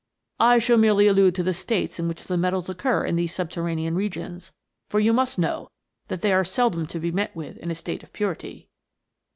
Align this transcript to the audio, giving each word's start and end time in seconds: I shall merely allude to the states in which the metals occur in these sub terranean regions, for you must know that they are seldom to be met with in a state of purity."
I 0.39 0.57
shall 0.57 0.79
merely 0.79 1.05
allude 1.07 1.35
to 1.35 1.43
the 1.43 1.53
states 1.53 1.99
in 1.99 2.07
which 2.07 2.23
the 2.23 2.35
metals 2.35 2.67
occur 2.69 3.05
in 3.05 3.17
these 3.17 3.35
sub 3.35 3.51
terranean 3.51 3.95
regions, 3.95 4.51
for 4.89 4.99
you 4.99 5.13
must 5.13 5.37
know 5.37 5.69
that 6.07 6.21
they 6.23 6.33
are 6.33 6.43
seldom 6.43 6.87
to 6.87 6.99
be 6.99 7.11
met 7.11 7.35
with 7.35 7.57
in 7.57 7.69
a 7.69 7.75
state 7.75 8.01
of 8.01 8.11
purity." 8.11 8.67